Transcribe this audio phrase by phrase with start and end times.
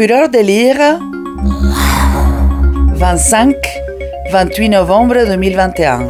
[0.00, 0.78] Fureur de lire
[4.32, 6.08] 25-28 novembre 2021.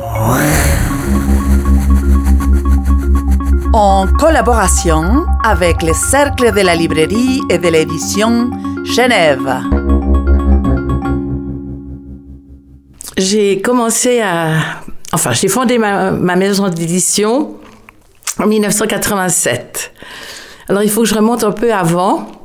[3.72, 8.52] En collaboration avec le Cercle de la librairie et de l'édition
[8.84, 9.60] Genève.
[13.16, 14.52] J'ai commencé à...
[15.12, 17.56] Enfin, j'ai fondé ma maison d'édition
[18.38, 19.92] en 1987.
[20.68, 22.39] Alors, il faut que je remonte un peu avant.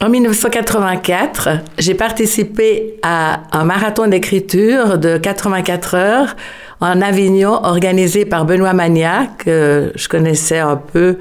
[0.00, 1.48] En 1984,
[1.78, 6.36] j'ai participé à un marathon d'écriture de 84 heures
[6.80, 11.18] en Avignon organisé par Benoît Magnac, que je connaissais un peu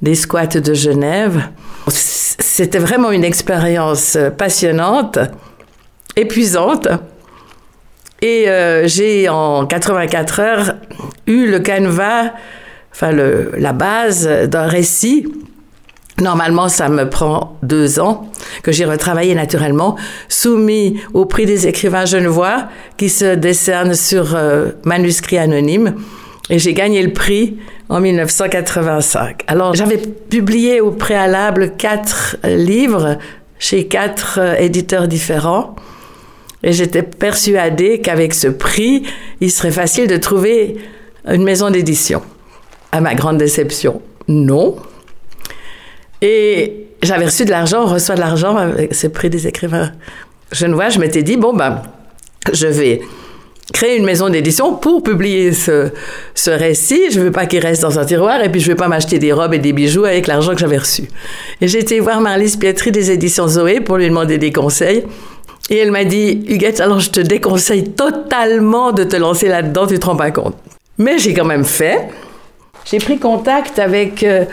[0.00, 1.42] des squats de Genève.
[1.88, 5.18] C'était vraiment une expérience passionnante,
[6.16, 6.88] épuisante.
[8.22, 10.74] Et euh, j'ai en 84 heures
[11.26, 12.32] eu le canevas,
[12.92, 15.26] enfin la base d'un récit.
[16.20, 18.30] Normalement, ça me prend deux ans,
[18.62, 19.96] que j'ai retravaillé naturellement,
[20.28, 25.94] soumis au prix des écrivains genevois qui se décerne sur euh, manuscrit anonyme.
[26.50, 27.56] Et j'ai gagné le prix
[27.88, 29.42] en 1985.
[29.46, 33.18] Alors, j'avais publié au préalable quatre livres
[33.58, 35.74] chez quatre euh, éditeurs différents.
[36.62, 39.04] Et j'étais persuadée qu'avec ce prix,
[39.40, 40.76] il serait facile de trouver
[41.26, 42.20] une maison d'édition.
[42.92, 44.76] À ma grande déception, non.
[46.22, 49.92] Et j'avais reçu de l'argent, on reçoit de l'argent avec ce prix des écrivains
[50.52, 50.90] genevois.
[50.90, 51.82] Je m'étais dit, bon, ben,
[52.52, 53.00] je vais
[53.72, 55.90] créer une maison d'édition pour publier ce,
[56.34, 57.10] ce récit.
[57.10, 59.32] Je veux pas qu'il reste dans un tiroir et puis je veux pas m'acheter des
[59.32, 61.04] robes et des bijoux avec l'argent que j'avais reçu.
[61.60, 65.04] Et j'ai été voir Marlise Pietri des éditions Zoé pour lui demander des conseils.
[65.70, 69.98] Et elle m'a dit, Huguette, alors je te déconseille totalement de te lancer là-dedans, tu
[69.98, 70.56] te rends pas compte.
[70.98, 72.08] Mais j'ai quand même fait.
[72.84, 74.44] J'ai pris contact avec euh,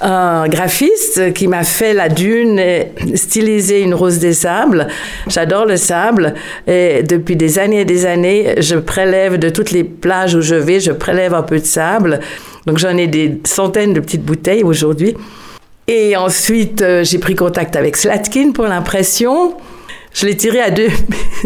[0.00, 4.88] un graphiste qui m'a fait la dune et stylisé une rose des sables.
[5.28, 6.34] J'adore le sable
[6.66, 10.54] et depuis des années et des années, je prélève de toutes les plages où je
[10.54, 12.20] vais, je prélève un peu de sable.
[12.66, 15.16] Donc j'en ai des centaines de petites bouteilles aujourd'hui.
[15.88, 19.54] Et ensuite, euh, j'ai pris contact avec Slatkin pour l'impression.
[20.14, 20.88] Je l'ai tiré à deux,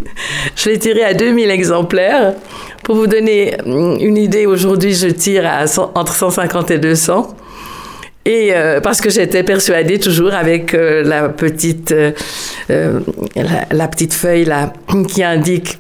[0.57, 2.35] je l'ai tiré à 2000 exemplaires.
[2.83, 7.37] Pour vous donner une idée, aujourd'hui, je tire à entre 150 et 200.
[8.27, 13.01] Et euh, parce que j'étais persuadée toujours avec euh, la petite euh,
[13.71, 14.73] la, petite feuille là
[15.09, 15.79] qui indique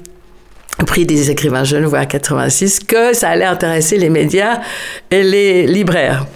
[0.86, 4.60] prix des écrivains jeunes, voire 86, que ça allait intéresser les médias
[5.10, 6.26] et les libraires.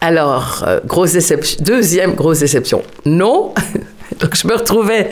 [0.00, 3.52] Alors, grosse déception, deuxième grosse déception, non.
[4.20, 5.10] Donc, je me retrouvais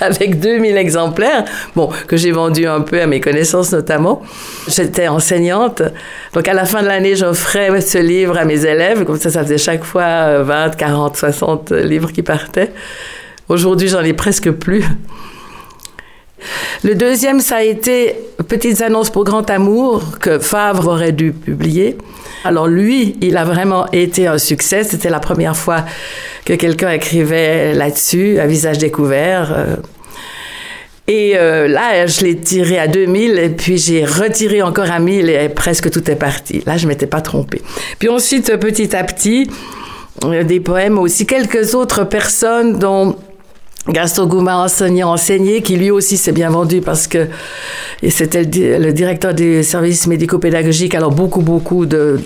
[0.00, 1.44] avec 2000 exemplaires,
[1.76, 4.22] bon, que j'ai vendu un peu à mes connaissances notamment.
[4.68, 5.82] J'étais enseignante.
[6.34, 9.04] Donc, à la fin de l'année, j'offrais ce livre à mes élèves.
[9.04, 12.72] Comme ça, ça faisait chaque fois 20, 40, 60 livres qui partaient.
[13.48, 14.84] Aujourd'hui, j'en ai presque plus.
[16.82, 18.16] Le deuxième, ça a été
[18.48, 21.98] Petites annonces pour Grand Amour que Favre aurait dû publier.
[22.44, 24.84] Alors lui, il a vraiment été un succès.
[24.84, 25.84] C'était la première fois
[26.44, 29.52] que quelqu'un écrivait là-dessus, à visage découvert.
[29.54, 29.76] Euh.
[31.06, 35.28] Et euh, là, je l'ai tiré à 2000 et puis j'ai retiré encore à 1000
[35.28, 36.62] et presque tout est parti.
[36.66, 37.62] Là, je m'étais pas trompée.
[37.98, 39.50] Puis ensuite, petit à petit,
[40.24, 41.26] euh, des poèmes aussi.
[41.26, 43.16] Quelques autres personnes dont
[43.88, 47.28] Gaston Gouma, enseignant, enseigné, qui lui aussi s'est bien vendu parce que
[48.10, 50.94] c'était le, directeur des services médico-pédagogiques.
[50.94, 52.20] Alors beaucoup, beaucoup de,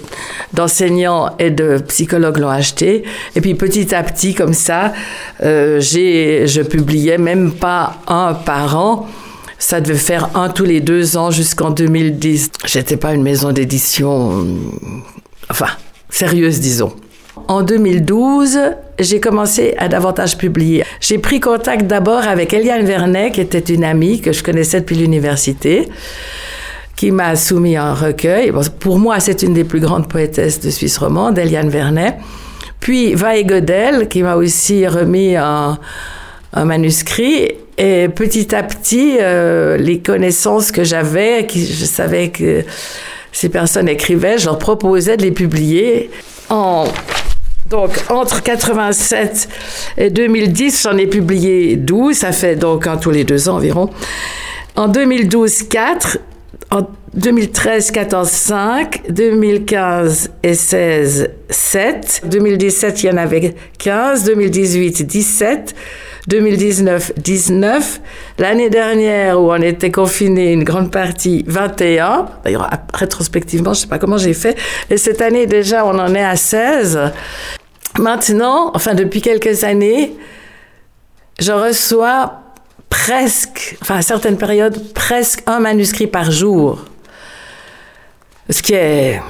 [0.53, 3.05] d'enseignants et de psychologues l'ont acheté.
[3.37, 4.93] Et puis petit à petit, comme ça,
[5.45, 9.07] euh, j'ai, je publiais même pas un par an.
[9.57, 12.51] Ça devait faire un tous les deux ans jusqu'en 2010.
[12.67, 14.45] J'étais pas une maison d'édition,
[15.49, 15.69] enfin,
[16.11, 16.93] sérieuse, disons.
[17.47, 18.59] En 2012,
[18.99, 20.85] j'ai commencé à davantage publier.
[21.01, 24.97] J'ai pris contact d'abord avec Eliane Vernet, qui était une amie que je connaissais depuis
[24.97, 25.89] l'université,
[26.97, 28.53] qui m'a soumis un recueil.
[28.79, 32.17] pour moi, c'est une des plus grandes poétesses de Suisse romande, Eliane Vernet.
[32.81, 35.79] Puis Vaille Godel, qui m'a aussi remis un,
[36.53, 37.53] un, manuscrit.
[37.77, 42.63] Et petit à petit, euh, les connaissances que j'avais, qui je savais que
[43.33, 46.11] ces personnes écrivaient, je leur proposais de les publier
[46.49, 46.85] en
[47.71, 49.49] donc, entre 87
[49.97, 53.91] et 2010, j'en ai publié 12, ça fait donc tous les deux ans environ.
[54.77, 56.19] En 2012, 4.
[56.71, 59.03] En 2013, 14, 5.
[59.09, 62.23] 2015 et 16, 7.
[62.27, 64.25] 2017, il y en avait 15.
[64.25, 65.75] 2018, 17.
[66.29, 68.01] 2019, 19.
[68.39, 72.27] L'année dernière, où on était confiné une grande partie, 21.
[72.45, 74.57] D'ailleurs, rétrospectivement, je sais pas comment j'ai fait.
[74.91, 77.13] Et cette année, déjà, on en est à 16.
[77.99, 80.15] Maintenant, enfin, depuis quelques années,
[81.39, 82.41] je reçois
[82.89, 86.85] presque, enfin à certaines périodes, presque un manuscrit par jour,
[88.49, 89.21] ce qui est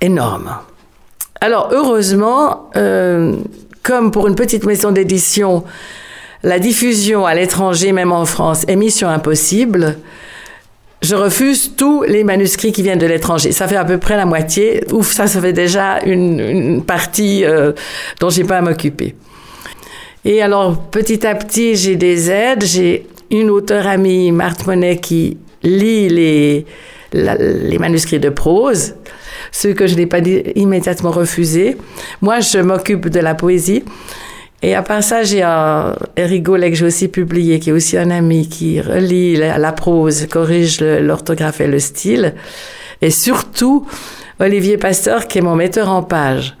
[0.00, 0.56] énorme.
[1.40, 3.36] Alors heureusement, euh,
[3.82, 5.64] comme pour une petite maison d'édition,
[6.42, 9.96] la diffusion à l'étranger, même en France, est mission impossible.
[11.00, 13.52] Je refuse tous les manuscrits qui viennent de l'étranger.
[13.52, 14.84] Ça fait à peu près la moitié.
[14.92, 17.72] Ouf, ça, ça fait déjà une, partie euh,
[18.20, 19.14] dont j'ai pas à m'occuper.
[20.24, 22.64] Et alors, petit à petit, j'ai des aides.
[22.64, 26.66] J'ai une auteure amie, Marthe Monet, qui lit les,
[27.12, 28.94] les manuscrits de prose,
[29.50, 30.18] ceux que je n'ai pas
[30.54, 31.76] immédiatement refusés.
[32.20, 33.82] Moi, je m'occupe de la poésie.
[34.62, 37.98] Et à part ça, j'ai un Eric Gaulet que j'ai aussi publié, qui est aussi
[37.98, 42.34] un ami, qui relit la, prose, corrige l'orthographe et le style.
[43.00, 43.86] Et surtout,
[44.38, 46.56] Olivier Pasteur, qui est mon metteur en page.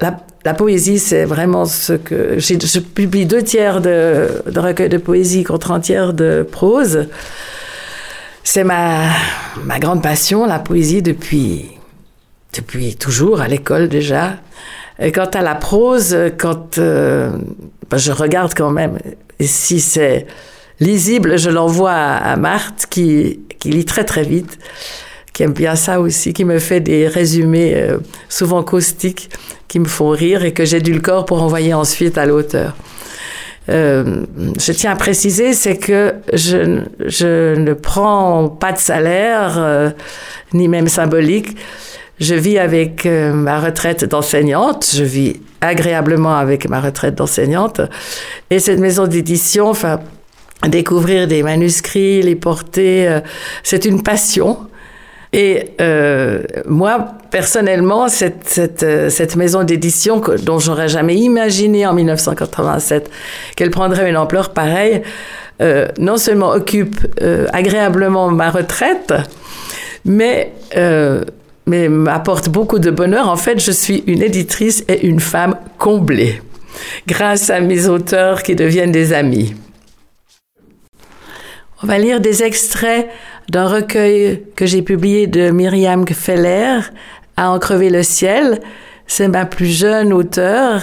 [0.00, 2.38] La, la poésie, c'est vraiment ce que...
[2.38, 7.08] Je publie deux tiers de, de recueils de poésie contre un tiers de prose.
[8.44, 9.08] C'est ma,
[9.64, 11.70] ma grande passion, la poésie, depuis,
[12.54, 14.36] depuis toujours, à l'école déjà.
[15.00, 17.30] Quant à la prose, quand euh,
[17.88, 18.98] ben, je regarde quand même,
[19.38, 20.26] et si c'est
[20.80, 24.58] lisible, je l'envoie à, Marthe qui, qui lit très très vite,
[25.32, 27.98] qui aime bien ça aussi, qui me fait des résumés euh,
[28.28, 29.30] souvent caustiques
[29.68, 32.74] qui me font rire et que j'ai du corps pour envoyer ensuite à l'auteur.
[33.68, 34.24] Euh,
[34.58, 39.90] je tiens à préciser, c'est que je, je, ne prends pas de salaire, euh,
[40.54, 41.56] ni même symbolique.
[42.20, 47.80] Je vis avec euh, ma retraite d'enseignante, je vis agréablement avec ma retraite d'enseignante.
[48.50, 50.00] Et cette maison d'édition, enfin,
[50.66, 53.20] découvrir des manuscrits, les porter, euh,
[53.62, 54.58] c'est une passion.
[55.32, 61.92] Et euh, moi, personnellement, cette, cette, euh, cette maison d'édition dont j'aurais jamais imaginé en
[61.92, 63.10] 1987
[63.54, 65.02] qu'elle prendrait une ampleur pareille,
[65.98, 67.00] non seulement occupe
[67.52, 69.12] agréablement ma retraite,
[70.04, 70.52] mais
[71.68, 73.28] mais m'apporte beaucoup de bonheur.
[73.28, 76.42] En fait, je suis une éditrice et une femme comblée,
[77.06, 79.54] grâce à mes auteurs qui deviennent des amis.
[81.82, 83.08] On va lire des extraits
[83.50, 86.80] d'un recueil que j'ai publié de Myriam Feller,
[87.36, 88.60] À en crever le ciel.
[89.06, 90.82] C'est ma plus jeune auteure.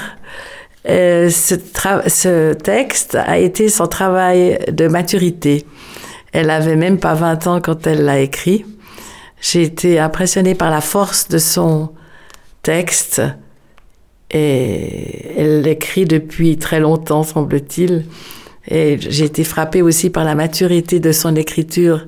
[0.86, 5.66] Ce, ce, texte a été son travail de maturité.
[6.32, 8.66] Elle avait même pas 20 ans quand elle l'a écrit.
[9.42, 11.92] J'ai été impressionnée par la force de son
[12.62, 13.22] texte
[14.32, 18.06] et elle l'écrit depuis très longtemps, semble-t-il.
[18.68, 22.08] Et j'ai été frappée aussi par la maturité de son écriture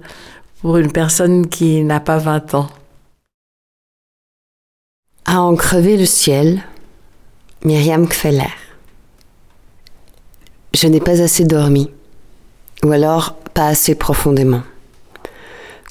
[0.61, 2.67] pour une personne qui n'a pas 20 ans.
[5.25, 6.63] À en crever le ciel,
[7.63, 8.53] Myriam Kfeller.
[10.73, 11.91] Je n'ai pas assez dormi,
[12.83, 14.63] ou alors pas assez profondément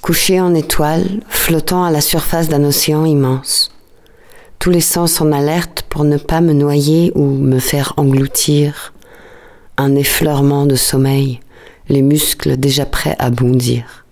[0.07, 3.73] couché en étoile, flottant à la surface d'un océan immense.
[4.61, 8.95] Tous les sens en alerte pour ne pas me noyer ou me faire engloutir.
[9.77, 11.41] Un effleurement de sommeil,
[11.89, 14.07] les muscles déjà prêts à bondir.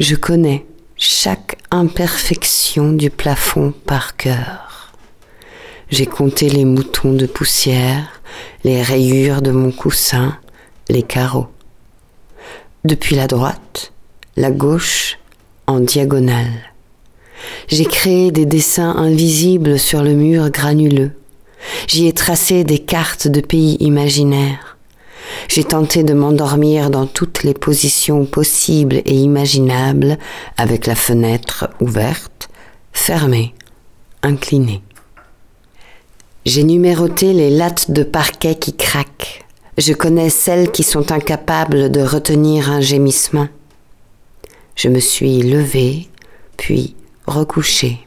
[0.00, 0.66] Je connais
[0.96, 4.92] chaque imperfection du plafond par cœur.
[5.88, 8.20] J'ai compté les moutons de poussière,
[8.64, 10.36] les rayures de mon coussin,
[10.88, 11.46] les carreaux
[12.84, 13.92] depuis la droite,
[14.36, 15.18] la gauche,
[15.66, 16.72] en diagonale.
[17.68, 21.12] J'ai créé des dessins invisibles sur le mur granuleux.
[21.86, 24.78] J'y ai tracé des cartes de pays imaginaires.
[25.48, 30.18] J'ai tenté de m'endormir dans toutes les positions possibles et imaginables,
[30.56, 32.48] avec la fenêtre ouverte,
[32.92, 33.54] fermée,
[34.22, 34.82] inclinée.
[36.46, 39.44] J'ai numéroté les lattes de parquet qui craquent,
[39.78, 43.48] je connais celles qui sont incapables de retenir un gémissement.
[44.74, 46.08] Je me suis levée,
[46.56, 48.00] puis recouchée.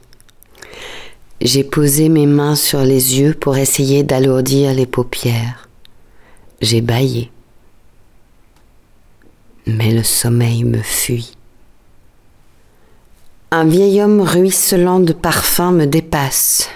[1.40, 5.70] J'ai posé mes mains sur les yeux pour essayer d'alourdir les paupières.
[6.60, 7.32] J'ai bâillé.
[9.66, 11.36] Mais le sommeil me fuit.
[13.52, 16.70] Un vieil homme ruisselant de parfum me dépasse.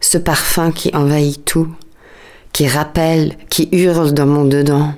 [0.00, 1.74] Ce parfum qui envahit tout,
[2.54, 4.94] qui rappelle, qui hurle dans mon dedans,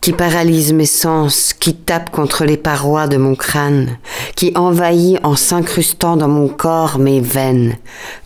[0.00, 3.96] qui paralyse mes sens, qui tape contre les parois de mon crâne,
[4.34, 7.76] qui envahit en s'incrustant dans mon corps mes veines,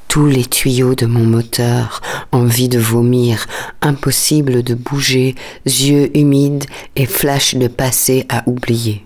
[0.09, 2.01] tous les tuyaux de mon moteur,
[2.33, 3.47] envie de vomir,
[3.83, 5.35] impossible de bouger,
[5.67, 6.65] yeux humides
[6.97, 9.05] et flash de passé à oublier.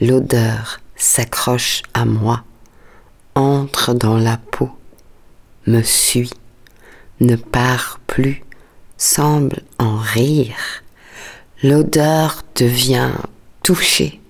[0.00, 2.42] L'odeur s'accroche à moi,
[3.34, 4.70] entre dans la peau,
[5.66, 6.30] me suit,
[7.20, 8.42] ne part plus
[8.96, 10.82] semble en rire.
[11.62, 13.12] L'odeur devient
[13.62, 14.20] touchée.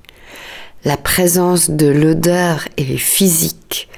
[0.84, 3.88] La présence de l'odeur est physique,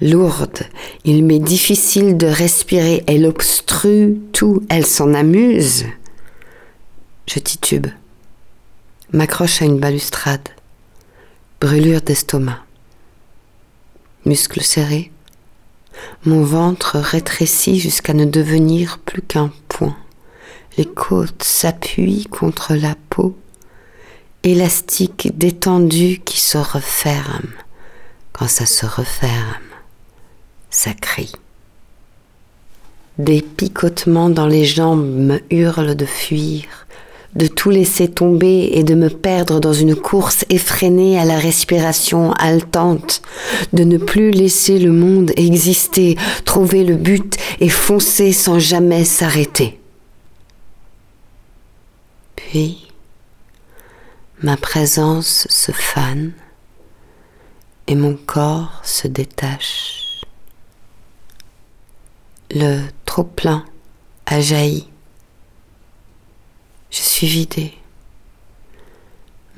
[0.00, 0.60] lourde.
[1.04, 3.02] Il m'est difficile de respirer.
[3.06, 4.62] Elle obstrue tout.
[4.68, 5.86] Elle s'en amuse.
[7.26, 7.86] Je titube.
[9.12, 10.48] M'accroche à une balustrade.
[11.60, 12.60] Brûlure d'estomac.
[14.26, 15.10] Muscles serrés.
[16.24, 19.96] Mon ventre rétrécit jusqu'à ne devenir plus qu'un point.
[20.76, 23.36] Les côtes s'appuient contre la peau,
[24.42, 27.52] élastique détendu qui se referme.
[28.32, 29.68] Quand ça se referme,
[30.70, 31.32] ça crie.
[33.18, 36.86] Des picotements dans les jambes me hurlent de fuir,
[37.38, 42.32] de tout laisser tomber et de me perdre dans une course effrénée à la respiration
[42.32, 43.22] haletante,
[43.72, 49.78] de ne plus laisser le monde exister, trouver le but et foncer sans jamais s'arrêter.
[52.34, 52.88] Puis,
[54.42, 56.32] ma présence se fane
[57.86, 60.22] et mon corps se détache.
[62.50, 63.64] Le trop-plein
[64.26, 64.88] a jailli.
[66.90, 67.74] Je suis vidée.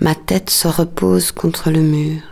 [0.01, 2.23] Ma tête se repose contre le mur.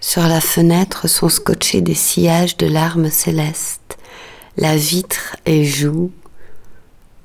[0.00, 3.98] Sur la fenêtre sont scotchés des sillages de larmes célestes.
[4.56, 6.10] La vitre est joue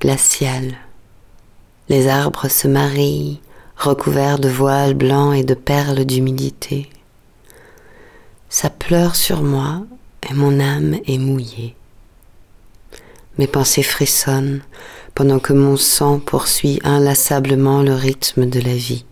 [0.01, 0.75] glaciale.
[1.87, 3.39] Les arbres se marient,
[3.77, 6.89] recouverts de voiles blancs et de perles d'humidité.
[8.49, 9.85] Ça pleure sur moi
[10.29, 11.76] et mon âme est mouillée.
[13.37, 14.61] Mes pensées frissonnent
[15.15, 19.05] pendant que mon sang poursuit inlassablement le rythme de la vie.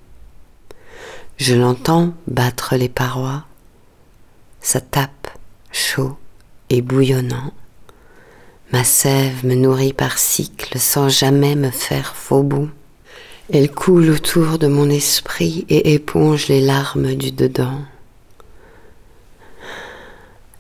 [1.38, 3.44] Je l'entends battre les parois.
[4.62, 5.30] Ça tape,
[5.72, 6.16] chaud
[6.70, 7.54] et bouillonnant.
[8.72, 12.70] Ma sève me nourrit par cycles sans jamais me faire faux bout.
[13.52, 17.82] Elle coule autour de mon esprit et éponge les larmes du dedans.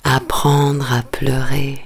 [0.04, 1.85] Apprendre à pleurer,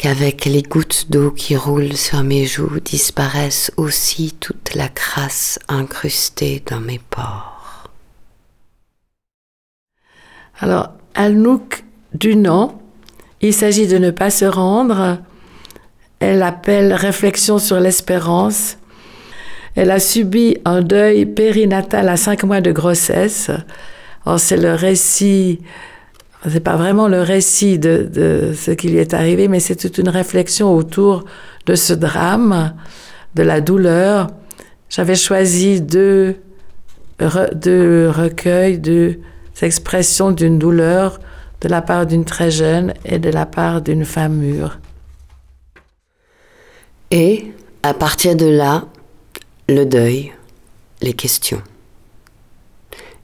[0.00, 6.62] qu'avec les gouttes d'eau qui roulent sur mes joues disparaisse aussi toute la crasse incrustée
[6.64, 7.90] dans mes pores.
[10.58, 12.80] Alors, Alnouk Dunant
[13.42, 15.18] il s'agit de ne pas se rendre.
[16.18, 18.78] Elle appelle réflexion sur l'espérance.
[19.76, 23.50] Elle a subi un deuil périnatal à cinq mois de grossesse.
[24.38, 25.60] c'est le récit,
[26.48, 30.08] c'est pas vraiment le récit de, ce qui lui est arrivé, mais c'est toute une
[30.08, 31.24] réflexion autour
[31.66, 32.74] de ce drame,
[33.34, 34.28] de la douleur.
[34.88, 36.36] J'avais choisi deux,
[37.54, 39.20] deux recueils, deux
[39.62, 41.20] expressions d'une douleur
[41.60, 44.78] de la part d'une très jeune et de la part d'une femme mûre.
[47.10, 48.86] Et, à partir de là,
[49.68, 50.32] le deuil,
[51.02, 51.62] les questions.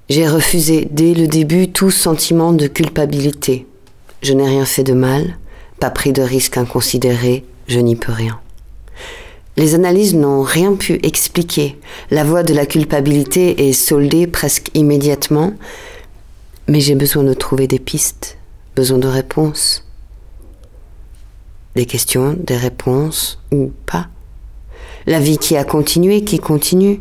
[0.09, 3.67] J'ai refusé dès le début tout sentiment de culpabilité.
[4.23, 5.37] Je n'ai rien fait de mal,
[5.81, 8.39] pas pris de risque inconsidéré, je n'y peux rien.
[9.57, 11.77] Les analyses n'ont rien pu expliquer.
[12.13, 15.55] La voie de la culpabilité est soldée presque immédiatement,
[16.69, 18.39] mais j'ai besoin de trouver des pistes,
[18.77, 19.85] besoin de réponses.
[21.75, 24.07] Des questions, des réponses ou pas.
[25.07, 27.01] La vie qui a continué, qui continue.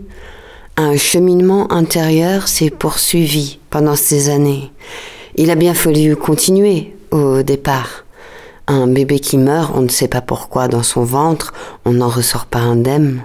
[0.78, 4.72] Un cheminement intérieur s'est poursuivi pendant ces années.
[5.36, 8.04] Il a bien fallu continuer au départ.
[8.68, 11.54] Un bébé qui meurt, on ne sait pas pourquoi, dans son ventre,
[11.86, 13.22] on n'en ressort pas indemne.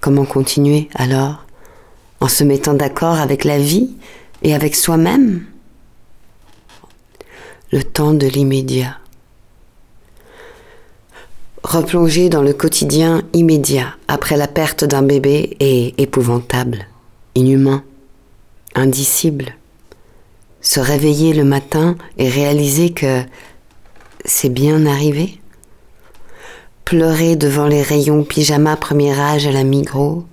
[0.00, 1.44] Comment continuer alors?
[2.20, 3.90] En se mettant d'accord avec la vie
[4.42, 5.44] et avec soi-même?
[7.72, 8.96] Le temps de l'immédiat.
[11.64, 16.86] Replonger dans le quotidien immédiat après la perte d'un bébé est épouvantable,
[17.34, 17.82] inhumain,
[18.74, 19.56] indicible.
[20.60, 23.22] Se réveiller le matin et réaliser que
[24.26, 25.40] c'est bien arrivé.
[26.84, 30.26] Pleurer devant les rayons pyjama premier âge à la Migros,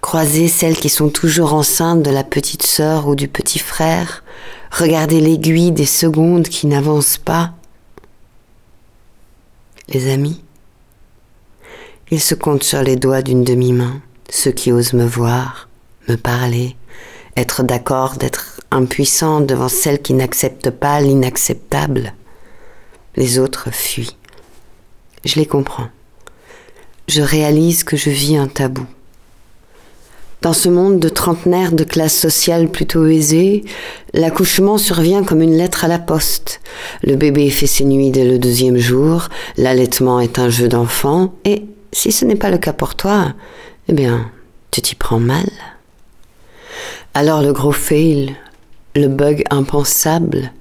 [0.00, 4.24] croiser celles qui sont toujours enceintes de la petite sœur ou du petit frère,
[4.72, 7.52] regarder l'aiguille des secondes qui n'avancent pas.
[9.88, 10.42] Les amis,
[12.10, 15.68] ils se comptent sur les doigts d'une demi-main, ceux qui osent me voir,
[16.08, 16.76] me parler,
[17.36, 22.14] être d'accord d'être impuissant devant celles qui n'acceptent pas l'inacceptable.
[23.16, 24.16] Les autres fuient.
[25.24, 25.88] Je les comprends.
[27.08, 28.86] Je réalise que je vis un tabou.
[30.42, 33.64] Dans ce monde de trentenaires de classe sociale plutôt aisée,
[34.12, 36.60] l'accouchement survient comme une lettre à la poste.
[37.02, 41.64] Le bébé fait ses nuits dès le deuxième jour, l'allaitement est un jeu d'enfant, et
[41.96, 43.32] si ce n'est pas le cas pour toi,
[43.88, 44.30] eh bien,
[44.70, 45.48] tu t'y prends mal.
[47.14, 48.36] Alors le gros fail,
[48.94, 50.52] le bug impensable,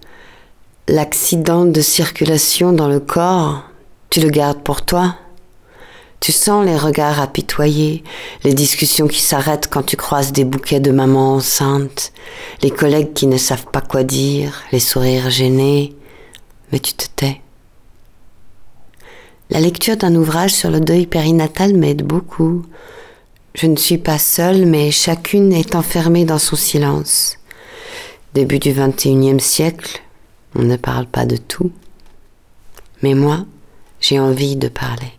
[0.87, 3.63] l'accident de circulation dans le corps,
[4.09, 5.15] tu le gardes pour toi
[6.21, 8.03] tu sens les regards apitoyés,
[8.43, 12.13] les discussions qui s'arrêtent quand tu croises des bouquets de mamans enceintes,
[12.63, 15.93] les collègues qui ne savent pas quoi dire, les sourires gênés,
[16.71, 17.41] mais tu te tais.
[19.49, 22.65] La lecture d'un ouvrage sur le deuil périnatal m'aide beaucoup.
[23.53, 27.37] Je ne suis pas seule, mais chacune est enfermée dans son silence.
[28.33, 30.01] Début du XXIe siècle,
[30.55, 31.71] on ne parle pas de tout.
[33.01, 33.45] Mais moi,
[34.01, 35.13] j'ai envie de parler.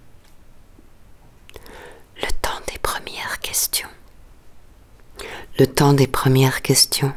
[5.59, 7.13] le temps des premières questions.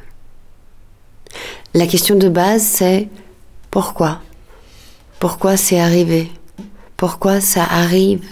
[1.73, 3.09] La question de base, c'est
[3.69, 4.21] pourquoi?
[5.19, 6.31] Pourquoi c'est arrivé?
[6.99, 8.25] Pourquoi ça arrive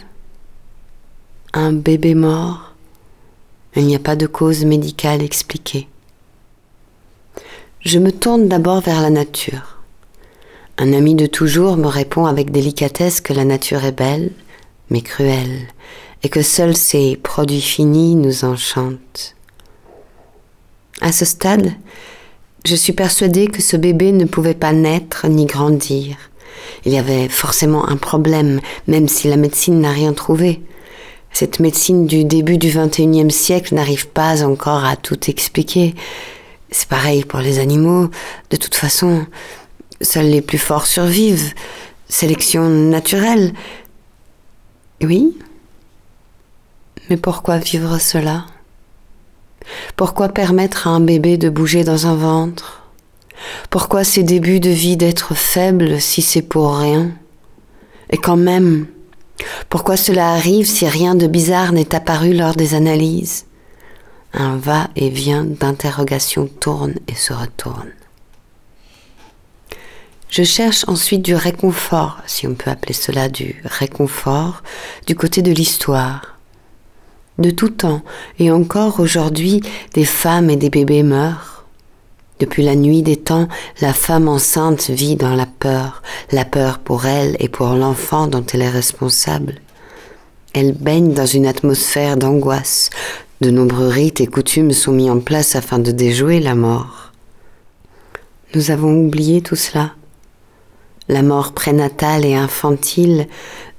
[1.54, 2.74] Un bébé mort
[3.78, 5.88] Il n'y a pas de cause médicale expliquée?
[7.80, 9.78] Je me tourne d'abord vers la nature.
[10.78, 14.32] Un ami de toujours me répond avec délicatesse que la nature est belle,
[14.90, 15.70] mais cruelle,
[16.24, 19.38] et que seuls ses produits finis nous enchantent.
[21.00, 21.72] À ce stade,
[22.66, 26.18] je suis persuadée que ce bébé ne pouvait pas naître ni grandir.
[26.86, 30.62] Il y avait forcément un problème, même si la médecine n'a rien trouvé.
[31.32, 35.94] Cette médecine du début du XXIe siècle n'arrive pas encore à tout expliquer.
[36.72, 38.10] C'est pareil pour les animaux.
[38.50, 39.26] De toute façon,
[40.02, 41.54] seuls les plus forts survivent.
[42.10, 43.54] Sélection naturelle.
[45.02, 45.38] Oui?
[47.10, 48.46] Mais pourquoi vivre cela?
[49.96, 52.87] Pourquoi permettre à un bébé de bouger dans un ventre?
[53.70, 57.12] Pourquoi ces débuts de vie d'être faibles si c'est pour rien?
[58.10, 58.88] Et quand même,
[59.70, 63.46] pourquoi cela arrive si rien de bizarre n'est apparu lors des analyses?
[64.34, 67.92] Un va-et-vient d'interrogations tourne et se retourne.
[70.30, 74.62] Je cherche ensuite du réconfort, si on peut appeler cela du réconfort,
[75.06, 76.38] du côté de l'histoire
[77.38, 78.02] de tout temps,
[78.40, 79.62] et encore aujourd'hui,
[79.94, 81.57] des femmes et des bébés meurent.
[82.40, 83.48] Depuis la nuit des temps,
[83.82, 88.46] la femme enceinte vit dans la peur, la peur pour elle et pour l'enfant dont
[88.54, 89.56] elle est responsable.
[90.54, 92.90] Elle baigne dans une atmosphère d'angoisse.
[93.42, 97.12] De nombreux rites et coutumes sont mis en place afin de déjouer la mort.
[98.56, 99.94] Nous avons oublié tout cela.
[101.10, 103.28] La mort prénatale et infantile,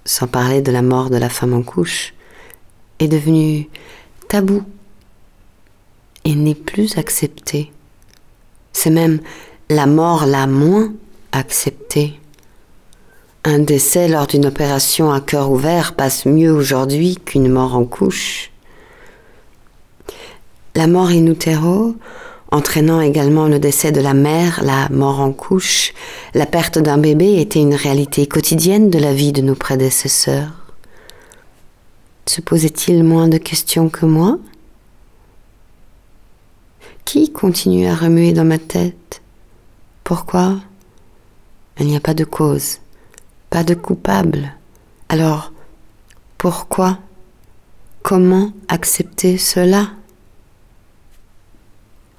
[0.05, 2.15] sans parler de la mort de la femme en couche,
[2.99, 3.69] est devenu
[4.29, 4.63] tabou
[6.25, 7.73] et n'est plus accepté.
[8.81, 9.19] C'est même
[9.71, 10.93] la mort la moins
[11.33, 12.21] acceptée.
[13.43, 18.53] Un décès lors d'une opération à cœur ouvert passe mieux aujourd'hui qu'une mort en couche.
[20.77, 21.97] La mort in utero,
[22.53, 25.93] entraînant également le décès de la mère, la mort en couche,
[26.35, 30.53] la perte d'un bébé était une réalité quotidienne de la vie de nos prédécesseurs.
[32.27, 34.39] Se posait-il moins de questions que moi?
[37.09, 39.23] Qui continue à remuer dans ma tête.
[40.05, 40.61] Pourquoi?
[41.81, 42.81] Il n'y a pas de cause,
[43.49, 44.53] pas de coupable.
[45.09, 45.51] Alors,
[46.37, 46.99] pourquoi?
[48.03, 49.89] Comment accepter cela?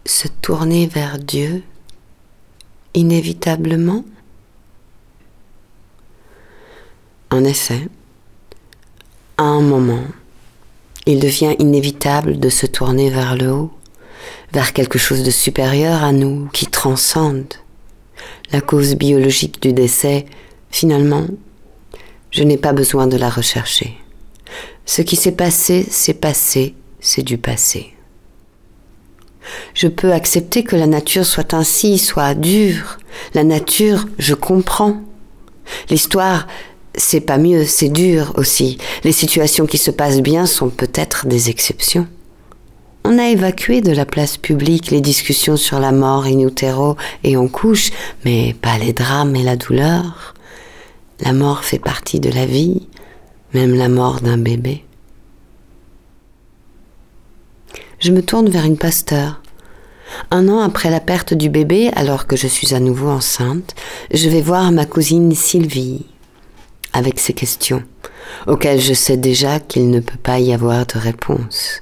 [0.07, 1.61] Se tourner vers Dieu
[2.95, 4.03] inévitablement?
[7.29, 7.87] En effet,
[9.37, 10.05] à un moment,
[11.05, 13.71] il devient inévitable de se tourner vers le haut,
[14.53, 17.53] vers quelque chose de supérieur à nous, qui transcende.
[18.51, 20.25] La cause biologique du décès,
[20.71, 21.27] finalement,
[22.31, 23.95] je n'ai pas besoin de la rechercher.
[24.85, 27.93] Ce qui s'est passé, s'est passé, c'est du passé.
[29.73, 32.97] Je peux accepter que la nature soit ainsi, soit dure.
[33.33, 35.01] La nature, je comprends.
[35.89, 36.47] L'histoire,
[36.95, 38.77] c'est pas mieux, c'est dur aussi.
[39.03, 42.07] Les situations qui se passent bien sont peut-être des exceptions.
[43.11, 47.37] On a évacué de la place publique les discussions sur la mort in utero et
[47.37, 47.89] en couche,
[48.23, 50.35] mais pas les drames et la douleur.
[51.21, 52.87] La mort fait partie de la vie,
[53.55, 54.85] même la mort d'un bébé.
[57.97, 59.41] Je me tourne vers une pasteur.
[60.29, 63.73] Un an après la perte du bébé, alors que je suis à nouveau enceinte,
[64.13, 66.05] je vais voir ma cousine Sylvie,
[66.93, 67.81] avec ces questions,
[68.45, 71.81] auxquelles je sais déjà qu'il ne peut pas y avoir de réponse.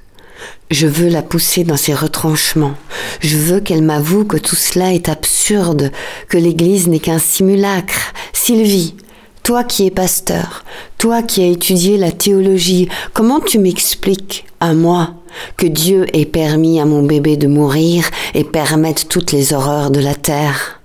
[0.70, 2.74] Je veux la pousser dans ses retranchements.
[3.20, 5.90] Je veux qu'elle m'avoue que tout cela est absurde,
[6.28, 8.12] que l'Église n'est qu'un simulacre.
[8.32, 8.94] Sylvie,
[9.42, 10.64] toi qui es pasteur,
[10.98, 15.14] toi qui as étudié la théologie, comment tu m'expliques, à moi,
[15.56, 20.00] que Dieu ait permis à mon bébé de mourir et permette toutes les horreurs de
[20.00, 20.80] la terre?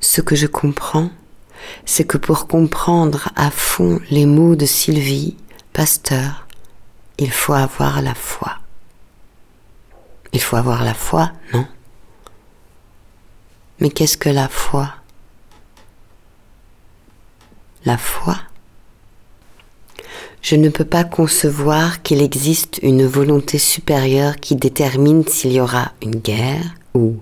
[0.00, 1.10] Ce que je comprends,
[1.84, 5.36] c'est que pour comprendre à fond les mots de Sylvie,
[5.72, 6.46] pasteur,
[7.20, 8.52] il faut avoir la foi.
[10.32, 11.66] Il faut avoir la foi, non?
[13.78, 14.88] Mais qu'est-ce que la foi?
[17.84, 18.36] La foi?
[20.42, 25.92] Je ne peux pas concevoir qu'il existe une volonté supérieure qui détermine s'il y aura
[26.02, 27.16] une guerre ou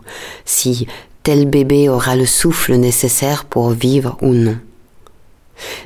[0.44, 0.86] si
[1.24, 4.58] tel bébé aura le souffle nécessaire pour vivre ou non.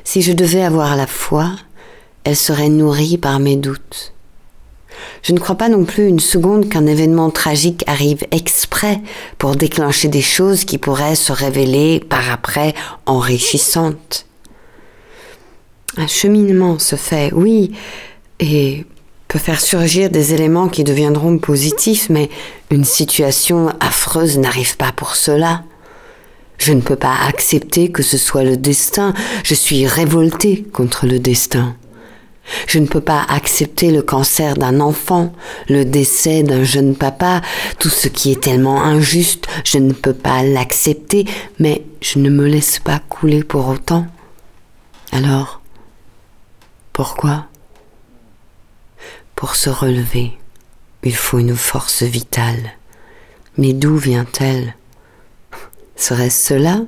[0.03, 1.55] Si je devais avoir la foi,
[2.23, 4.13] elle serait nourrie par mes doutes.
[5.21, 9.01] Je ne crois pas non plus une seconde qu'un événement tragique arrive exprès
[9.37, 12.73] pour déclencher des choses qui pourraient se révéler par après
[13.05, 14.25] enrichissantes.
[15.97, 17.71] Un cheminement se fait, oui,
[18.39, 18.85] et
[19.27, 22.29] peut faire surgir des éléments qui deviendront positifs, mais
[22.69, 25.63] une situation affreuse n'arrive pas pour cela.
[26.57, 31.19] Je ne peux pas accepter que ce soit le destin, je suis révoltée contre le
[31.19, 31.75] destin.
[32.67, 35.33] Je ne peux pas accepter le cancer d'un enfant,
[35.69, 37.41] le décès d'un jeune papa,
[37.79, 41.25] tout ce qui est tellement injuste, je ne peux pas l'accepter,
[41.59, 44.07] mais je ne me laisse pas couler pour autant.
[45.11, 45.61] Alors,
[46.91, 47.47] pourquoi?
[49.35, 50.37] Pour se relever,
[51.03, 52.73] il faut une force vitale.
[53.57, 54.75] Mais d'où vient-elle?
[55.95, 56.81] Serait-ce cela?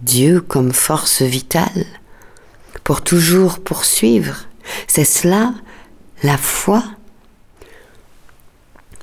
[0.00, 1.86] Dieu comme force vitale?
[2.84, 4.46] Pour toujours poursuivre?
[4.86, 5.52] C'est cela
[6.22, 6.82] la foi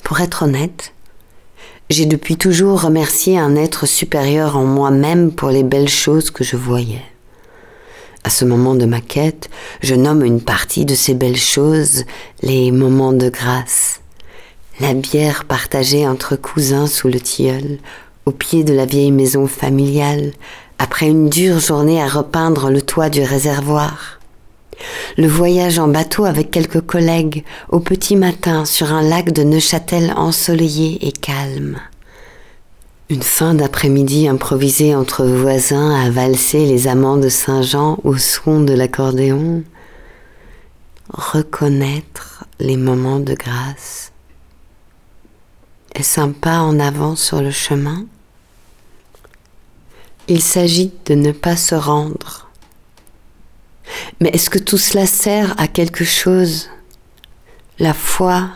[0.04, 0.94] Pour être honnête,
[1.90, 6.56] j'ai depuis toujours remercié un être supérieur en moi-même pour les belles choses que je
[6.56, 7.04] voyais.
[8.24, 9.50] À ce moment de ma quête,
[9.82, 12.06] je nomme une partie de ces belles choses
[12.42, 14.02] les moments de grâce.
[14.80, 17.78] La bière partagée entre cousins sous le tilleul,
[18.26, 20.32] au pied de la vieille maison familiale,
[20.80, 24.20] après une dure journée à repeindre le toit du réservoir
[25.18, 30.14] le voyage en bateau avec quelques collègues au petit matin sur un lac de Neuchâtel
[30.16, 31.80] ensoleillé et calme.
[33.10, 38.74] Une fin d'après-midi improvisée entre voisins à valser les amants de Saint-Jean au son de
[38.74, 39.64] l'accordéon.
[41.10, 44.12] Reconnaître les moments de grâce.
[45.94, 48.06] Est-ce un pas en avant sur le chemin?
[50.28, 52.43] Il s'agit de ne pas se rendre
[54.20, 56.70] mais est-ce que tout cela sert à quelque chose?
[57.80, 58.50] La foi,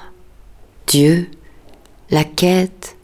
[0.87, 1.29] Dieu,
[2.09, 2.95] la quête?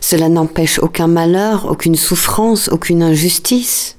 [0.00, 3.96] Cela n'empêche aucun malheur, aucune souffrance, aucune injustice?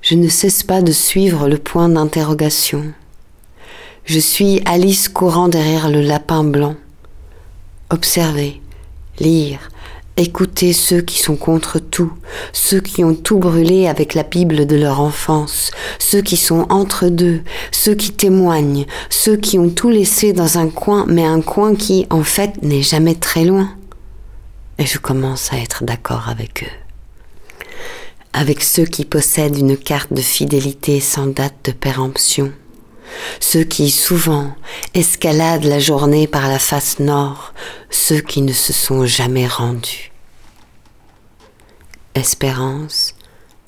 [0.00, 2.92] Je ne cesse pas de suivre le point d'interrogation.
[4.04, 6.74] Je suis Alice courant derrière le lapin blanc.
[7.90, 8.60] Observer,
[9.20, 9.68] lire,
[10.18, 12.12] Écoutez ceux qui sont contre tout,
[12.52, 17.08] ceux qui ont tout brûlé avec la Bible de leur enfance, ceux qui sont entre
[17.08, 21.74] deux, ceux qui témoignent, ceux qui ont tout laissé dans un coin, mais un coin
[21.74, 23.70] qui, en fait, n'est jamais très loin.
[24.78, 27.66] Et je commence à être d'accord avec eux.
[28.34, 32.52] Avec ceux qui possèdent une carte de fidélité sans date de péremption,
[33.40, 34.54] ceux qui souvent
[34.94, 37.54] escaladent la journée par la face nord,
[37.90, 40.12] ceux qui ne se sont jamais rendus.
[42.14, 43.14] Espérance,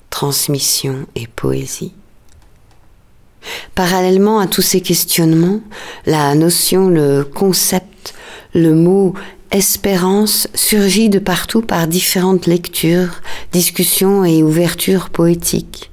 [0.09, 1.93] transmission et poésie.
[3.75, 5.61] Parallèlement à tous ces questionnements,
[6.05, 8.13] la notion, le concept,
[8.53, 9.13] le mot
[9.51, 15.91] espérance surgit de partout par différentes lectures, discussions et ouvertures poétiques.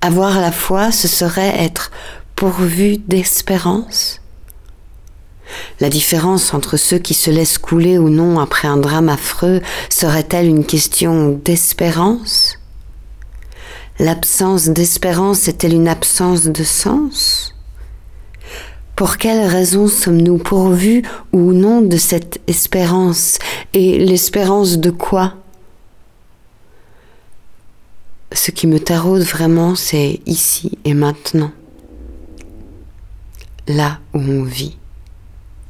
[0.00, 1.90] Avoir la foi, ce serait être
[2.36, 4.20] pourvu d'espérance.
[5.80, 10.46] La différence entre ceux qui se laissent couler ou non après un drame affreux serait-elle
[10.46, 12.58] une question d'espérance?
[13.98, 17.54] L'absence d'espérance est-elle une absence de sens?
[18.96, 23.38] Pour quelle raison sommes-nous pourvus ou non de cette espérance?
[23.72, 25.34] Et l'espérance de quoi?
[28.32, 31.52] Ce qui me taraude vraiment, c'est ici et maintenant
[33.66, 34.76] là où on vit,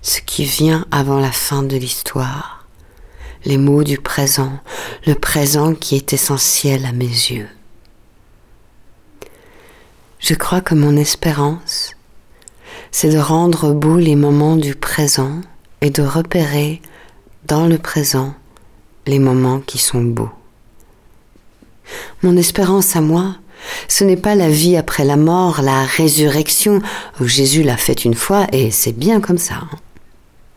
[0.03, 2.67] ce qui vient avant la fin de l'histoire,
[3.45, 4.59] les mots du présent,
[5.07, 7.49] le présent qui est essentiel à mes yeux.
[10.19, 11.93] Je crois que mon espérance,
[12.91, 15.41] c'est de rendre beaux les moments du présent
[15.81, 16.81] et de repérer
[17.45, 18.35] dans le présent
[19.07, 20.31] les moments qui sont beaux.
[22.23, 23.37] Mon espérance à moi,
[23.89, 26.81] ce n'est pas la vie après la mort, la résurrection.
[27.21, 29.55] Jésus l'a fait une fois et c'est bien comme ça.
[29.55, 29.79] Hein.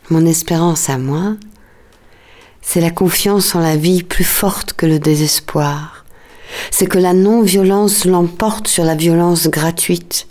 [0.09, 1.35] Mon espérance à moi,
[2.61, 6.05] c'est la confiance en la vie plus forte que le désespoir.
[6.71, 10.27] C'est que la non-violence l'emporte sur la violence gratuite,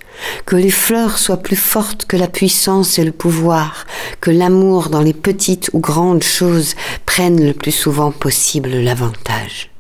[0.47, 3.87] que les fleurs soient plus fortes que la puissance et le pouvoir,
[4.21, 6.75] que l'amour dans les petites ou grandes choses
[7.07, 9.71] prenne le plus souvent possible l'avantage.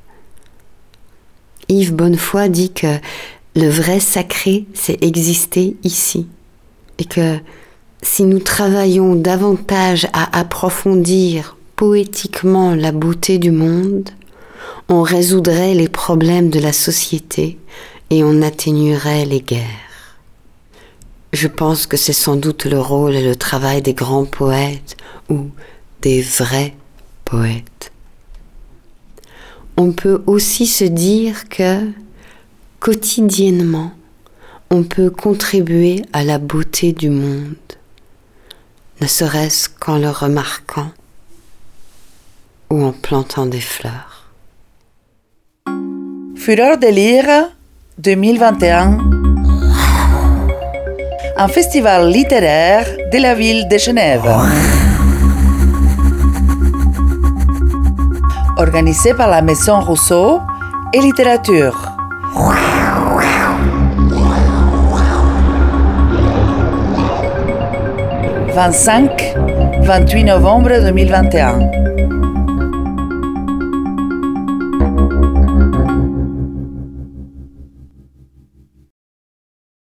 [1.68, 2.98] Yves Bonnefoy dit que
[3.54, 6.26] le vrai sacré, c'est exister ici.
[6.98, 7.38] Et que
[8.02, 14.10] si nous travaillons davantage à approfondir poétiquement la beauté du monde,
[14.88, 17.58] on résoudrait les problèmes de la société
[18.10, 20.16] et on atténuerait les guerres.
[21.32, 24.96] Je pense que c'est sans doute le rôle et le travail des grands poètes
[25.28, 25.48] ou
[26.00, 26.74] des vrais
[27.24, 27.92] poètes
[29.78, 31.88] on peut aussi se dire que
[32.80, 33.92] quotidiennement,
[34.70, 37.54] on peut contribuer à la beauté du monde,
[39.00, 40.90] ne serait-ce qu'en le remarquant
[42.70, 44.30] ou en plantant des fleurs.
[46.36, 47.48] Fureur de lire
[47.98, 48.98] 2021
[51.40, 54.28] un festival littéraire de la ville de Genève.
[58.58, 60.42] Organisé par la Maison Rousseau
[60.92, 61.92] et Littérature.
[68.54, 71.87] «25-28 novembre 2021.